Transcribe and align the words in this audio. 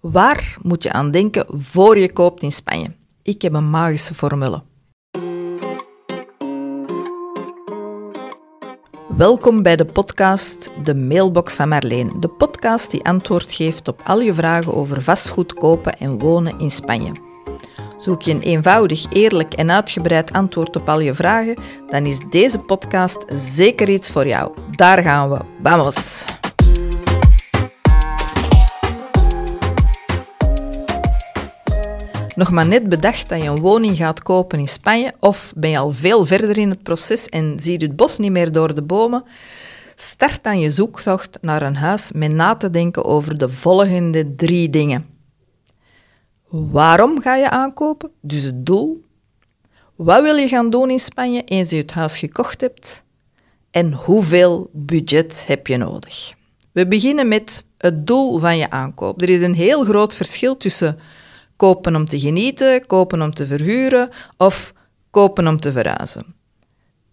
Waar 0.00 0.56
moet 0.62 0.82
je 0.82 0.92
aan 0.92 1.10
denken 1.10 1.46
voor 1.48 1.98
je 1.98 2.12
koopt 2.12 2.42
in 2.42 2.52
Spanje? 2.52 2.96
Ik 3.22 3.42
heb 3.42 3.52
een 3.52 3.70
magische 3.70 4.14
formule. 4.14 4.62
Welkom 9.16 9.62
bij 9.62 9.76
de 9.76 9.84
podcast 9.84 10.70
De 10.84 10.94
Mailbox 10.94 11.54
van 11.54 11.68
Marleen. 11.68 12.12
De 12.20 12.28
podcast 12.28 12.90
die 12.90 13.04
antwoord 13.04 13.52
geeft 13.52 13.88
op 13.88 14.00
al 14.04 14.20
je 14.20 14.34
vragen 14.34 14.74
over 14.74 15.02
vastgoed 15.02 15.54
kopen 15.54 15.98
en 15.98 16.18
wonen 16.18 16.58
in 16.58 16.70
Spanje. 16.70 17.12
Zoek 17.96 18.22
je 18.22 18.30
een 18.32 18.40
eenvoudig, 18.40 19.12
eerlijk 19.12 19.54
en 19.54 19.70
uitgebreid 19.70 20.32
antwoord 20.32 20.76
op 20.76 20.88
al 20.88 21.00
je 21.00 21.14
vragen, 21.14 21.62
dan 21.88 22.06
is 22.06 22.18
deze 22.30 22.58
podcast 22.58 23.24
zeker 23.34 23.88
iets 23.88 24.10
voor 24.10 24.26
jou. 24.26 24.52
Daar 24.70 25.02
gaan 25.02 25.30
we. 25.30 25.38
Vamos! 25.62 26.24
Nog 32.40 32.50
maar 32.50 32.66
net 32.66 32.88
bedacht 32.88 33.28
dat 33.28 33.42
je 33.42 33.48
een 33.48 33.60
woning 33.60 33.96
gaat 33.96 34.22
kopen 34.22 34.58
in 34.58 34.68
Spanje, 34.68 35.12
of 35.18 35.52
ben 35.56 35.70
je 35.70 35.78
al 35.78 35.92
veel 35.92 36.26
verder 36.26 36.58
in 36.58 36.70
het 36.70 36.82
proces 36.82 37.28
en 37.28 37.58
zie 37.60 37.78
je 37.78 37.86
het 37.86 37.96
bos 37.96 38.18
niet 38.18 38.30
meer 38.30 38.52
door 38.52 38.74
de 38.74 38.82
bomen, 38.82 39.24
start 39.96 40.44
dan 40.44 40.60
je 40.60 40.70
zoektocht 40.70 41.38
naar 41.40 41.62
een 41.62 41.76
huis 41.76 42.12
met 42.12 42.32
na 42.32 42.54
te 42.54 42.70
denken 42.70 43.04
over 43.04 43.38
de 43.38 43.48
volgende 43.48 44.34
drie 44.34 44.70
dingen. 44.70 45.06
Waarom 46.48 47.20
ga 47.20 47.36
je 47.36 47.50
aankopen? 47.50 48.10
Dus 48.20 48.42
het 48.42 48.66
doel. 48.66 49.04
Wat 49.96 50.22
wil 50.22 50.36
je 50.36 50.48
gaan 50.48 50.70
doen 50.70 50.90
in 50.90 51.00
Spanje 51.00 51.44
eens 51.44 51.70
je 51.70 51.76
het 51.76 51.92
huis 51.92 52.18
gekocht 52.18 52.60
hebt? 52.60 53.02
En 53.70 53.92
hoeveel 53.92 54.70
budget 54.72 55.44
heb 55.46 55.66
je 55.66 55.76
nodig? 55.76 56.34
We 56.72 56.86
beginnen 56.86 57.28
met 57.28 57.64
het 57.78 58.06
doel 58.06 58.38
van 58.38 58.56
je 58.58 58.70
aankoop. 58.70 59.22
Er 59.22 59.28
is 59.28 59.42
een 59.42 59.54
heel 59.54 59.84
groot 59.84 60.14
verschil 60.14 60.56
tussen 60.56 60.98
kopen 61.60 61.96
om 61.96 62.04
te 62.04 62.20
genieten, 62.20 62.86
kopen 62.86 63.22
om 63.22 63.34
te 63.34 63.46
verhuren 63.46 64.08
of 64.36 64.72
kopen 65.10 65.46
om 65.46 65.60
te 65.60 65.72
verhuizen. 65.72 66.24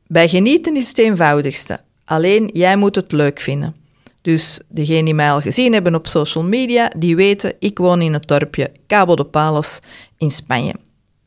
Bij 0.08 0.28
genieten 0.28 0.76
is 0.76 0.88
het 0.88 0.98
eenvoudigste. 0.98 1.80
Alleen 2.06 2.50
jij 2.54 2.76
moet 2.76 2.96
het 2.96 3.12
leuk 3.12 3.40
vinden. 3.40 3.76
Dus 4.22 4.60
degenen 4.68 5.06
die 5.06 5.14
mij 5.14 5.32
al 5.32 5.42
gezien 5.42 5.74
hebben 5.74 5.96
op 5.96 6.08
social 6.08 6.44
media, 6.44 6.92
die 6.98 7.16
weten, 7.16 7.54
ik 7.60 7.78
woon 7.78 8.02
in 8.02 8.14
het 8.14 8.28
dorpje 8.28 8.72
Cabo 8.88 9.16
de 9.16 9.26
Palos 9.26 9.80
in 10.18 10.32
Spanje. 10.32 10.76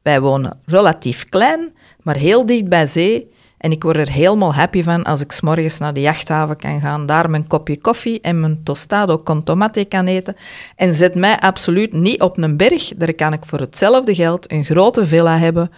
Wij 0.02 0.20
wonen 0.20 0.58
relatief 0.64 1.28
klein, 1.28 1.72
maar 2.02 2.16
heel 2.16 2.46
dicht 2.46 2.68
bij 2.68 2.86
zee 2.86 3.29
en 3.60 3.72
ik 3.72 3.82
word 3.82 3.96
er 3.96 4.10
helemaal 4.10 4.54
happy 4.54 4.82
van 4.82 5.04
als 5.04 5.20
ik 5.20 5.32
s'morgens 5.32 5.78
naar 5.78 5.94
de 5.94 6.00
jachthaven 6.00 6.56
kan 6.56 6.80
gaan, 6.80 7.06
daar 7.06 7.30
mijn 7.30 7.46
kopje 7.46 7.78
koffie 7.78 8.20
en 8.20 8.40
mijn 8.40 8.62
tostado 8.62 9.22
con 9.22 9.42
tomate 9.42 9.84
kan 9.84 10.06
eten. 10.06 10.36
En 10.76 10.94
zet 10.94 11.14
mij 11.14 11.38
absoluut 11.38 11.92
niet 11.92 12.20
op 12.20 12.38
een 12.38 12.56
berg. 12.56 12.92
Daar 12.96 13.14
kan 13.14 13.32
ik 13.32 13.44
voor 13.44 13.60
hetzelfde 13.60 14.14
geld 14.14 14.52
een 14.52 14.64
grote 14.64 15.06
villa 15.06 15.38
hebben, 15.38 15.70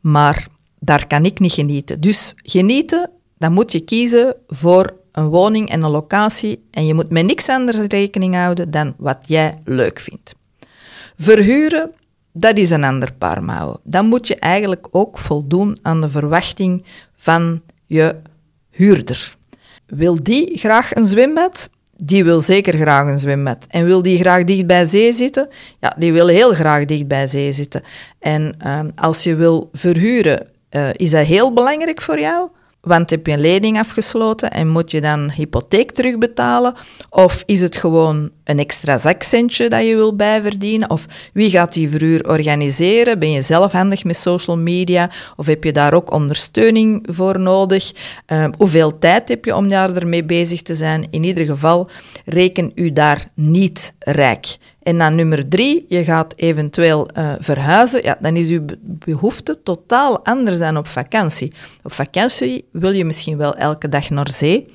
maar 0.00 0.46
daar 0.78 1.06
kan 1.06 1.24
ik 1.24 1.38
niet 1.38 1.52
genieten. 1.52 2.00
Dus 2.00 2.34
genieten, 2.36 3.10
dan 3.38 3.52
moet 3.52 3.72
je 3.72 3.80
kiezen 3.80 4.34
voor 4.46 4.94
een 5.12 5.28
woning 5.28 5.70
en 5.70 5.82
een 5.82 5.90
locatie 5.90 6.64
en 6.70 6.86
je 6.86 6.94
moet 6.94 7.10
met 7.10 7.24
niks 7.24 7.48
anders 7.48 7.78
rekening 7.78 8.34
houden 8.34 8.70
dan 8.70 8.94
wat 8.98 9.18
jij 9.22 9.60
leuk 9.64 10.00
vindt. 10.00 10.34
Verhuren, 11.18 11.90
dat 12.38 12.56
is 12.56 12.70
een 12.70 12.84
ander 12.84 13.12
paar 13.12 13.42
mouwen. 13.42 13.80
Dan 13.82 14.06
moet 14.06 14.28
je 14.28 14.36
eigenlijk 14.36 14.86
ook 14.90 15.18
voldoen 15.18 15.78
aan 15.82 16.00
de 16.00 16.10
verwachting 16.10 16.84
van 17.14 17.62
je 17.86 18.16
huurder. 18.70 19.36
Wil 19.86 20.22
die 20.22 20.58
graag 20.58 20.94
een 20.94 21.06
zwembad? 21.06 21.70
Die 21.96 22.24
wil 22.24 22.40
zeker 22.40 22.78
graag 22.78 23.08
een 23.08 23.18
zwembad. 23.18 23.66
En 23.68 23.84
wil 23.84 24.02
die 24.02 24.18
graag 24.18 24.44
dicht 24.44 24.66
bij 24.66 24.86
zee 24.86 25.12
zitten? 25.12 25.48
Ja, 25.80 25.94
die 25.98 26.12
wil 26.12 26.26
heel 26.26 26.54
graag 26.54 26.84
dicht 26.84 27.08
bij 27.08 27.26
zee 27.26 27.52
zitten. 27.52 27.82
En 28.18 28.56
uh, 28.66 28.80
als 28.94 29.22
je 29.22 29.34
wil 29.34 29.68
verhuren, 29.72 30.46
uh, 30.70 30.88
is 30.92 31.10
dat 31.10 31.26
heel 31.26 31.52
belangrijk 31.52 32.02
voor 32.02 32.20
jou? 32.20 32.48
Want 32.86 33.10
heb 33.10 33.26
je 33.26 33.32
een 33.32 33.40
lening 33.40 33.78
afgesloten 33.78 34.50
en 34.50 34.68
moet 34.68 34.90
je 34.90 35.00
dan 35.00 35.30
hypotheek 35.30 35.90
terugbetalen? 35.90 36.74
Of 37.10 37.42
is 37.46 37.60
het 37.60 37.76
gewoon 37.76 38.30
een 38.44 38.58
extra 38.58 38.98
zakcentje 38.98 39.68
dat 39.68 39.86
je 39.86 39.94
wil 39.94 40.16
bijverdienen? 40.16 40.90
Of 40.90 41.06
wie 41.32 41.50
gaat 41.50 41.72
die 41.72 41.90
verhuur 41.90 42.28
organiseren? 42.28 43.18
Ben 43.18 43.30
je 43.30 43.42
zelf 43.42 43.72
handig 43.72 44.04
met 44.04 44.16
social 44.16 44.58
media? 44.58 45.10
Of 45.36 45.46
heb 45.46 45.64
je 45.64 45.72
daar 45.72 45.92
ook 45.92 46.12
ondersteuning 46.12 47.06
voor 47.10 47.40
nodig? 47.40 47.92
Uh, 48.32 48.44
hoeveel 48.58 48.98
tijd 48.98 49.28
heb 49.28 49.44
je 49.44 49.56
om 49.56 49.68
daar 49.68 49.96
ermee 49.96 50.24
bezig 50.24 50.62
te 50.62 50.74
zijn? 50.74 51.06
In 51.10 51.24
ieder 51.24 51.44
geval, 51.44 51.90
reken 52.24 52.72
u 52.74 52.92
daar 52.92 53.30
niet 53.34 53.94
rijk. 53.98 54.56
En 54.86 54.98
dan 54.98 55.14
nummer 55.14 55.48
drie, 55.48 55.86
je 55.88 56.04
gaat 56.04 56.32
eventueel 56.36 57.08
uh, 57.18 57.32
verhuizen. 57.38 58.02
Ja, 58.02 58.16
dan 58.20 58.36
is 58.36 58.48
uw 58.48 58.64
behoefte 58.82 59.62
totaal 59.62 60.24
anders 60.24 60.58
dan 60.58 60.76
op 60.76 60.88
vakantie. 60.88 61.52
Op 61.82 61.92
vakantie 61.92 62.64
wil 62.72 62.90
je 62.90 63.04
misschien 63.04 63.36
wel 63.36 63.54
elke 63.54 63.88
dag 63.88 64.10
naar 64.10 64.30
zee. 64.30 64.66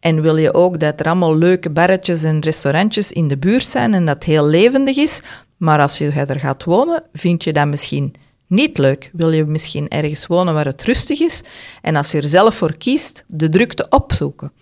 En 0.00 0.22
wil 0.22 0.36
je 0.36 0.54
ook 0.54 0.80
dat 0.80 1.00
er 1.00 1.06
allemaal 1.06 1.36
leuke 1.36 1.70
barretjes 1.70 2.22
en 2.22 2.40
restaurantjes 2.40 3.12
in 3.12 3.28
de 3.28 3.38
buurt 3.38 3.64
zijn 3.64 3.94
en 3.94 4.06
dat 4.06 4.24
heel 4.24 4.46
levendig 4.46 4.96
is. 4.96 5.20
Maar 5.56 5.80
als 5.80 5.98
je 5.98 6.10
er 6.10 6.40
gaat 6.40 6.64
wonen, 6.64 7.02
vind 7.12 7.44
je 7.44 7.52
dat 7.52 7.66
misschien 7.66 8.14
niet 8.46 8.78
leuk. 8.78 9.10
Wil 9.12 9.30
je 9.30 9.44
misschien 9.44 9.88
ergens 9.88 10.26
wonen 10.26 10.54
waar 10.54 10.66
het 10.66 10.82
rustig 10.82 11.20
is. 11.20 11.42
En 11.82 11.96
als 11.96 12.10
je 12.10 12.18
er 12.18 12.28
zelf 12.28 12.54
voor 12.54 12.76
kiest, 12.76 13.24
de 13.26 13.48
drukte 13.48 13.86
opzoeken. 13.88 14.52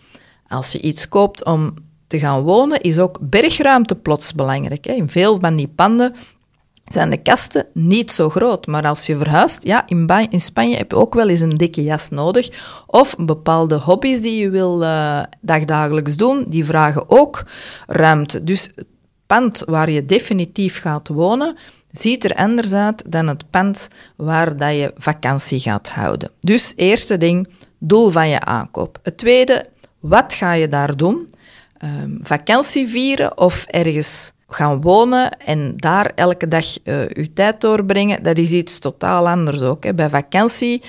Als 0.49 0.72
je 0.72 0.81
iets 0.81 1.09
koopt 1.09 1.44
om 1.44 1.75
te 2.10 2.19
gaan 2.19 2.43
wonen, 2.43 2.81
is 2.81 2.98
ook 2.98 3.19
bergruimte 3.21 3.94
plots 3.94 4.34
belangrijk. 4.34 4.84
Hè. 4.84 4.93
In 4.93 5.10
veel 5.10 5.41
van 5.41 5.56
die 5.56 5.69
panden 5.69 6.15
zijn 6.93 7.10
de 7.10 7.16
kasten 7.16 7.66
niet 7.72 8.12
zo 8.12 8.28
groot. 8.31 8.66
Maar 8.66 8.87
als 8.87 9.06
je 9.06 9.16
verhuist, 9.16 9.62
ja, 9.62 9.87
in, 9.87 10.09
in 10.31 10.41
Spanje 10.41 10.76
heb 10.76 10.91
je 10.91 10.97
ook 10.97 11.15
wel 11.15 11.28
eens 11.28 11.41
een 11.41 11.56
dikke 11.56 11.82
jas 11.82 12.09
nodig. 12.09 12.50
Of 12.87 13.16
bepaalde 13.16 13.75
hobby's 13.75 14.22
die 14.22 14.43
je 14.43 14.50
wil 14.50 14.82
uh, 14.82 15.22
dagdagelijks 15.41 16.16
doen, 16.16 16.44
die 16.48 16.65
vragen 16.65 17.10
ook 17.10 17.44
ruimte. 17.87 18.44
Dus 18.44 18.71
het 18.75 18.87
pand 19.27 19.62
waar 19.66 19.91
je 19.91 20.06
definitief 20.06 20.81
gaat 20.81 21.09
wonen, 21.09 21.56
ziet 21.91 22.25
er 22.25 22.34
anders 22.34 22.72
uit 22.72 23.12
dan 23.12 23.28
het 23.28 23.50
pand 23.50 23.88
waar 24.16 24.56
dat 24.56 24.75
je 24.75 24.92
vakantie 24.97 25.60
gaat 25.60 25.88
houden. 25.88 26.31
Dus 26.41 26.72
eerste 26.77 27.16
ding, 27.16 27.48
doel 27.78 28.10
van 28.10 28.28
je 28.28 28.41
aankoop. 28.41 28.98
Het 29.03 29.16
tweede, 29.16 29.66
wat 30.00 30.34
ga 30.34 30.53
je 30.53 30.69
daar 30.69 30.97
doen? 30.97 31.28
Um, 31.84 32.20
vakantie 32.22 32.88
vieren 32.88 33.38
of 33.38 33.64
ergens 33.64 34.32
gaan 34.48 34.80
wonen 34.80 35.38
en 35.38 35.72
daar 35.76 36.12
elke 36.14 36.48
dag 36.48 36.66
uh, 36.84 37.02
uw 37.08 37.26
tijd 37.34 37.60
doorbrengen, 37.60 38.22
dat 38.22 38.38
is 38.38 38.50
iets 38.50 38.78
totaal 38.78 39.28
anders 39.28 39.60
ook. 39.60 39.84
Hè. 39.84 39.94
Bij 39.94 40.10
vakantie 40.10 40.82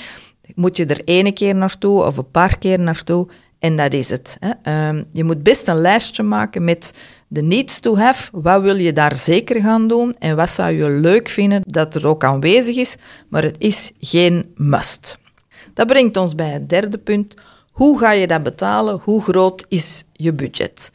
moet 0.55 0.77
je 0.77 0.85
er 0.85 1.01
ene 1.05 1.31
keer 1.31 1.55
naartoe 1.55 2.03
of 2.03 2.17
een 2.17 2.31
paar 2.31 2.57
keer 2.57 2.79
naartoe 2.79 3.27
en 3.59 3.77
dat 3.77 3.93
is 3.93 4.09
het. 4.09 4.37
Hè. 4.39 4.87
Um, 4.89 5.05
je 5.13 5.23
moet 5.23 5.43
best 5.43 5.67
een 5.67 5.81
lijstje 5.81 6.23
maken 6.23 6.63
met 6.63 6.93
de 7.27 7.41
needs 7.41 7.79
to 7.79 7.97
have. 7.97 8.29
Wat 8.31 8.61
wil 8.61 8.77
je 8.77 8.93
daar 8.93 9.15
zeker 9.15 9.61
gaan 9.61 9.87
doen 9.87 10.15
en 10.19 10.35
wat 10.35 10.49
zou 10.49 10.71
je 10.71 10.89
leuk 10.89 11.29
vinden 11.29 11.61
dat 11.65 11.95
er 11.95 12.07
ook 12.07 12.23
aanwezig 12.23 12.75
is, 12.75 12.95
maar 13.29 13.43
het 13.43 13.55
is 13.57 13.91
geen 13.99 14.51
must. 14.55 15.17
Dat 15.73 15.87
brengt 15.87 16.17
ons 16.17 16.35
bij 16.35 16.49
het 16.49 16.69
derde 16.69 16.97
punt. 16.97 17.35
Hoe 17.71 17.99
ga 17.99 18.11
je 18.11 18.27
dat 18.27 18.43
betalen? 18.43 19.01
Hoe 19.03 19.21
groot 19.21 19.65
is 19.67 20.03
je 20.13 20.33
budget? 20.33 20.91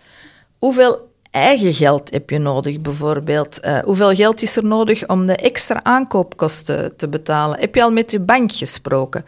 Hoeveel 0.59 1.09
eigen 1.31 1.75
geld 1.75 2.10
heb 2.10 2.31
je 2.31 2.38
nodig, 2.38 2.81
bijvoorbeeld? 2.81 3.64
Uh, 3.64 3.78
hoeveel 3.78 4.14
geld 4.14 4.42
is 4.42 4.56
er 4.56 4.64
nodig 4.64 5.09
om 5.09 5.26
de 5.26 5.37
extra 5.37 5.84
aankoopkosten 5.84 6.97
te 6.97 7.09
betalen? 7.09 7.60
Heb 7.60 7.75
je 7.75 7.82
al 7.82 7.91
met 7.91 8.10
je 8.10 8.20
bank 8.20 8.53
gesproken? 8.53 9.25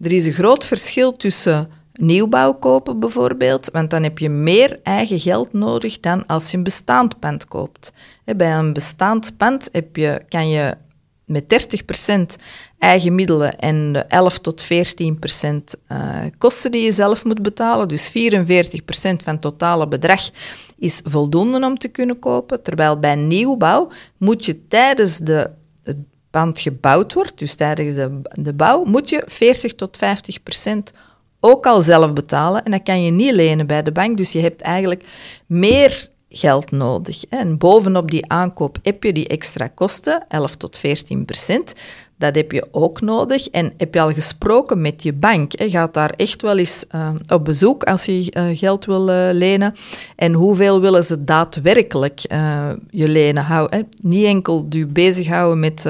Er 0.00 0.12
is 0.12 0.26
een 0.26 0.32
groot 0.32 0.64
verschil 0.64 1.16
tussen 1.16 1.70
nieuwbouw 1.92 2.52
kopen, 2.52 2.98
bijvoorbeeld, 2.98 3.70
want 3.72 3.90
dan 3.90 4.02
heb 4.02 4.18
je 4.18 4.28
meer 4.28 4.80
eigen 4.82 5.20
geld 5.20 5.52
nodig 5.52 6.00
dan 6.00 6.26
als 6.26 6.50
je 6.50 6.56
een 6.56 6.62
bestaand 6.62 7.18
pand 7.18 7.44
koopt. 7.44 7.92
Bij 8.24 8.56
een 8.56 8.72
bestaand 8.72 9.36
pand 9.36 9.68
heb 9.72 9.96
je, 9.96 10.20
kan 10.28 10.48
je 10.48 10.76
met 11.26 11.44
30% 12.38 12.42
eigen 12.84 13.14
middelen 13.14 13.58
en 13.58 13.92
de 13.92 13.98
11 13.98 14.38
tot 14.38 14.62
14 14.62 15.18
procent 15.18 15.76
uh, 15.92 16.18
kosten 16.38 16.70
die 16.70 16.84
je 16.84 16.92
zelf 16.92 17.24
moet 17.24 17.42
betalen. 17.42 17.88
Dus 17.88 18.08
44 18.08 18.84
procent 18.84 19.22
van 19.22 19.32
het 19.32 19.42
totale 19.42 19.88
bedrag 19.88 20.30
is 20.78 21.00
voldoende 21.04 21.66
om 21.66 21.78
te 21.78 21.88
kunnen 21.88 22.18
kopen. 22.18 22.62
Terwijl 22.62 22.98
bij 22.98 23.14
nieuwbouw 23.14 23.90
moet 24.16 24.44
je 24.44 24.68
tijdens 24.68 25.18
de, 25.18 25.50
het 25.82 25.96
pand 26.30 26.58
gebouwd 26.58 27.12
wordt, 27.12 27.38
dus 27.38 27.54
tijdens 27.54 27.94
de, 27.94 28.20
de 28.32 28.52
bouw, 28.52 28.84
moet 28.84 29.08
je 29.08 29.22
40 29.26 29.74
tot 29.74 29.96
50 29.96 30.42
procent 30.42 30.92
ook 31.40 31.66
al 31.66 31.82
zelf 31.82 32.12
betalen. 32.12 32.64
En 32.64 32.70
dat 32.70 32.82
kan 32.82 33.04
je 33.04 33.10
niet 33.10 33.32
lenen 33.32 33.66
bij 33.66 33.82
de 33.82 33.92
bank. 33.92 34.16
Dus 34.16 34.32
je 34.32 34.40
hebt 34.40 34.60
eigenlijk 34.60 35.04
meer 35.46 36.08
geld 36.36 36.70
nodig. 36.70 37.24
En 37.28 37.58
bovenop 37.58 38.10
die 38.10 38.30
aankoop 38.30 38.78
heb 38.82 39.02
je 39.02 39.12
die 39.12 39.28
extra 39.28 39.68
kosten, 39.68 40.24
11 40.28 40.56
tot 40.56 40.78
14 40.78 41.24
procent. 41.24 41.72
Dat 42.18 42.34
heb 42.34 42.52
je 42.52 42.66
ook 42.70 43.00
nodig. 43.00 43.48
En 43.48 43.72
heb 43.76 43.94
je 43.94 44.00
al 44.00 44.12
gesproken 44.12 44.80
met 44.80 45.02
je 45.02 45.12
bank? 45.12 45.58
Hè? 45.58 45.70
Gaat 45.70 45.94
daar 45.94 46.10
echt 46.10 46.42
wel 46.42 46.58
eens 46.58 46.84
uh, 46.94 47.14
op 47.28 47.44
bezoek 47.44 47.84
als 47.84 48.04
je 48.04 48.32
uh, 48.36 48.58
geld 48.58 48.84
wil 48.84 49.08
uh, 49.08 49.28
lenen? 49.32 49.74
En 50.16 50.32
hoeveel 50.32 50.80
willen 50.80 51.04
ze 51.04 51.24
daadwerkelijk 51.24 52.20
je 52.90 53.08
lenen 53.08 53.44
houden? 53.44 53.88
Niet 54.00 54.24
enkel 54.24 54.66
je 54.68 54.86
bezighouden 54.86 55.60
met 55.60 55.86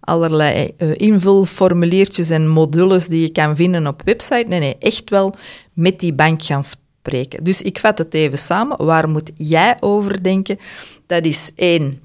allerlei 0.00 0.70
invulformuliertjes 0.96 2.30
en 2.30 2.48
modules 2.48 3.08
die 3.08 3.20
je 3.20 3.28
kan 3.28 3.56
vinden 3.56 3.86
op 3.86 4.02
website. 4.04 4.44
Nee, 4.48 4.60
nee, 4.60 4.76
echt 4.78 5.10
wel 5.10 5.34
met 5.72 6.00
die 6.00 6.12
bank 6.12 6.42
gaan 6.42 6.64
spreken. 6.64 6.82
Dus 7.42 7.62
ik 7.62 7.78
vat 7.78 7.98
het 7.98 8.14
even 8.14 8.38
samen. 8.38 8.84
Waar 8.84 9.08
moet 9.08 9.30
jij 9.36 9.76
over 9.80 10.22
denken? 10.22 10.58
Dat 11.06 11.24
is 11.24 11.50
één 11.54 12.02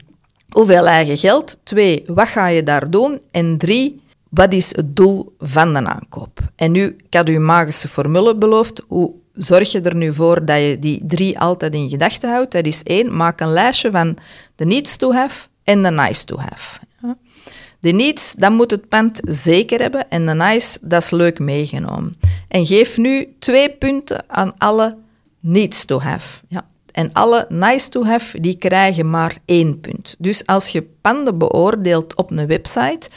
Hoeveel 0.50 0.88
eigen 0.88 1.18
geld? 1.18 1.58
Twee, 1.64 2.04
wat 2.08 2.28
ga 2.28 2.48
je 2.48 2.64
daar 2.64 2.90
doen? 2.90 3.22
En 3.32 3.58
drie, 3.58 4.02
wat 4.30 4.54
is 4.54 4.76
het 4.76 4.96
doel 4.96 5.36
van 5.40 5.74
de 5.74 5.86
aankoop? 5.86 6.40
En 6.56 6.72
nu, 6.72 6.84
ik 6.84 7.14
had 7.14 7.30
u 7.30 7.40
magische 7.40 7.88
formule 7.88 8.36
beloofd. 8.36 8.84
Hoe 8.88 9.12
zorg 9.34 9.72
je 9.72 9.82
er 9.82 9.96
nu 9.96 10.14
voor 10.14 10.46
dat 10.46 10.62
je 10.62 10.78
die 10.80 11.04
drie 11.08 11.40
altijd 11.40 11.74
in 11.74 11.90
gedachten 11.90 12.30
houdt? 12.30 12.52
Dat 12.52 12.66
is 12.66 12.84
één, 12.84 13.16
maak 13.16 13.40
een 13.40 13.52
lijstje 13.52 13.92
van 13.92 14.18
de 14.56 14.66
needs 14.66 14.98
to 14.98 15.14
have 15.14 15.48
en 15.64 15.84
de 15.84 15.92
nice 15.92 16.26
to 16.26 16.38
have. 16.38 16.80
De 17.80 17.92
needs, 17.92 18.34
dat 18.38 18.52
moet 18.52 18.72
het 18.72 18.88
pand 18.88 19.20
zeker 19.22 19.82
hebben. 19.82 20.10
En 20.10 20.26
de 20.26 20.34
nice, 20.34 20.78
dat 20.82 21.04
is 21.04 21.10
leuk 21.10 21.40
meegenomen. 21.40 22.18
En 22.48 22.66
geef 22.66 22.98
nu 22.98 23.36
twee 23.40 23.70
punten 23.70 24.24
aan 24.28 24.54
alle 24.58 24.98
needs 25.40 25.86
to 25.86 26.00
have. 26.00 26.42
Ja. 26.48 26.68
En 26.92 27.14
alle 27.14 27.46
nice 27.50 27.90
to 27.90 28.06
have, 28.06 28.40
die 28.40 28.58
krijgen 28.58 29.10
maar 29.10 29.38
één 29.46 29.80
punt. 29.80 30.16
Dus 30.18 30.46
als 30.46 30.70
je 30.70 30.88
panden 31.02 31.38
beoordeelt 31.38 32.16
op 32.16 32.32
een 32.32 32.48
website, 32.48 33.10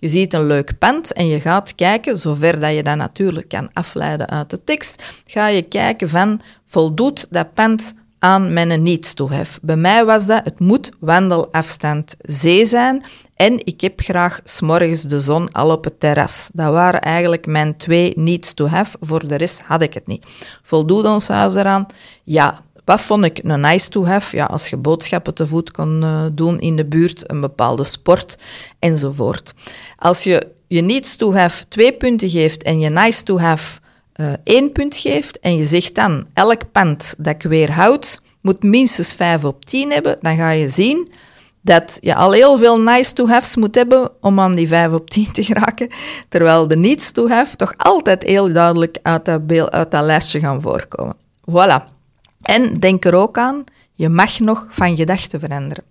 je 0.00 0.08
ziet 0.08 0.34
een 0.34 0.46
leuk 0.46 0.78
pand 0.78 1.12
en 1.12 1.26
je 1.26 1.40
gaat 1.40 1.74
kijken, 1.74 2.18
zover 2.18 2.60
dat 2.60 2.74
je 2.74 2.82
dat 2.82 2.96
natuurlijk 2.96 3.48
kan 3.48 3.70
afleiden 3.72 4.28
uit 4.28 4.50
de 4.50 4.64
tekst, 4.64 5.02
ga 5.26 5.46
je 5.46 5.62
kijken 5.62 6.08
van, 6.08 6.40
voldoet 6.64 7.26
dat 7.30 7.54
pand 7.54 7.94
aan 8.18 8.52
mijn 8.52 9.00
to 9.14 9.30
have. 9.30 9.58
Bij 9.62 9.76
mij 9.76 10.04
was 10.04 10.26
dat, 10.26 10.44
het 10.44 10.60
moet 10.60 10.90
wandelafstand 11.00 12.16
zee 12.18 12.66
zijn 12.66 13.04
en 13.38 13.66
ik 13.66 13.80
heb 13.80 14.00
graag 14.00 14.40
s'morgens 14.44 15.02
de 15.02 15.20
zon 15.20 15.52
al 15.52 15.70
op 15.70 15.84
het 15.84 16.00
terras. 16.00 16.50
Dat 16.52 16.72
waren 16.72 17.00
eigenlijk 17.00 17.46
mijn 17.46 17.76
twee 17.76 18.12
needs 18.16 18.54
to 18.54 18.66
have. 18.66 18.96
Voor 19.00 19.28
de 19.28 19.36
rest 19.36 19.60
had 19.60 19.82
ik 19.82 19.94
het 19.94 20.06
niet. 20.06 20.26
Voldoet 20.62 21.06
ons 21.06 21.28
huis 21.28 21.54
eraan? 21.54 21.86
Ja, 22.24 22.62
wat 22.84 23.00
vond 23.00 23.24
ik 23.24 23.40
een 23.42 23.60
nice 23.60 23.88
to 23.88 24.06
have? 24.06 24.36
Ja, 24.36 24.44
als 24.44 24.68
je 24.68 24.76
boodschappen 24.76 25.34
te 25.34 25.46
voet 25.46 25.70
kon 25.70 26.02
uh, 26.02 26.24
doen 26.32 26.60
in 26.60 26.76
de 26.76 26.86
buurt, 26.86 27.30
een 27.30 27.40
bepaalde 27.40 27.84
sport 27.84 28.38
enzovoort. 28.78 29.54
Als 29.96 30.22
je 30.22 30.46
je 30.66 30.80
needs 30.80 31.16
to 31.16 31.34
have 31.34 31.68
twee 31.68 31.92
punten 31.92 32.28
geeft 32.28 32.62
en 32.62 32.78
je 32.78 32.88
nice 32.88 33.22
to 33.22 33.38
have 33.38 33.80
uh, 34.20 34.32
één 34.44 34.72
punt 34.72 34.96
geeft 34.96 35.38
en 35.40 35.56
je 35.56 35.64
zegt 35.64 35.94
dan 35.94 36.26
elk 36.34 36.72
pand 36.72 37.14
dat 37.18 37.34
ik 37.34 37.42
weer 37.42 37.72
houd 37.72 38.22
moet 38.40 38.62
minstens 38.62 39.12
5 39.12 39.44
op 39.44 39.64
10 39.64 39.90
hebben, 39.90 40.16
dan 40.20 40.36
ga 40.36 40.50
je 40.50 40.68
zien 40.68 41.12
dat 41.60 41.98
je 42.00 42.14
al 42.14 42.32
heel 42.32 42.58
veel 42.58 42.80
nice 42.80 43.12
to 43.12 43.28
haves 43.28 43.56
moet 43.56 43.74
hebben 43.74 44.10
om 44.20 44.40
aan 44.40 44.54
die 44.54 44.68
5 44.68 44.92
op 44.92 45.10
10 45.10 45.32
te 45.32 45.44
geraken, 45.44 45.88
terwijl 46.28 46.68
de 46.68 46.76
needs 46.76 47.10
to 47.10 47.28
have 47.28 47.56
toch 47.56 47.74
altijd 47.76 48.22
heel 48.22 48.52
duidelijk 48.52 48.98
uit 49.02 49.24
dat, 49.24 49.70
uit 49.70 49.90
dat 49.90 50.04
lijstje 50.04 50.40
gaan 50.40 50.60
voorkomen. 50.60 51.16
Voilà. 51.50 51.84
En 52.42 52.74
denk 52.74 53.04
er 53.04 53.14
ook 53.14 53.38
aan, 53.38 53.64
je 53.94 54.08
mag 54.08 54.38
nog 54.40 54.66
van 54.70 54.96
gedachten 54.96 55.40
veranderen. 55.40 55.84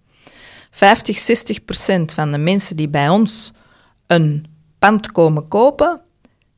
50, 0.71 1.17
60 1.17 1.65
procent 1.65 2.13
van 2.13 2.31
de 2.31 2.37
mensen 2.37 2.75
die 2.75 2.89
bij 2.89 3.09
ons 3.09 3.53
een 4.07 4.45
pand 4.79 5.11
komen 5.11 5.47
kopen, 5.47 6.01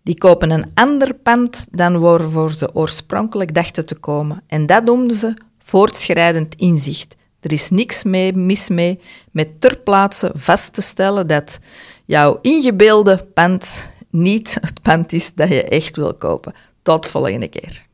die 0.09 0.17
kopen 0.17 0.51
een 0.51 0.71
ander 0.73 1.13
pand 1.13 1.65
dan 1.71 2.00
waarvoor 2.00 2.51
ze 2.51 2.75
oorspronkelijk 2.75 3.53
dachten 3.53 3.85
te 3.85 3.95
komen. 3.95 4.44
En 4.47 4.65
dat 4.65 4.83
noemden 4.83 5.17
ze 5.17 5.33
voortschrijdend 5.59 6.56
inzicht. 6.56 7.15
Er 7.39 7.51
is 7.51 7.69
niks 7.69 8.03
mee, 8.03 8.33
mis 8.33 8.69
mee 8.69 9.00
met 9.31 9.61
ter 9.61 9.77
plaatse 9.77 10.31
vast 10.35 10.73
te 10.73 10.81
stellen 10.81 11.27
dat 11.27 11.59
jouw 12.06 12.39
ingebeelde 12.41 13.27
pand 13.33 13.89
niet 14.09 14.57
het 14.61 14.81
pand 14.81 15.13
is 15.13 15.33
dat 15.33 15.50
je 15.50 15.63
echt 15.63 15.95
wil 15.95 16.13
kopen. 16.13 16.53
Tot 16.81 17.07
volgende 17.07 17.47
keer. 17.47 17.88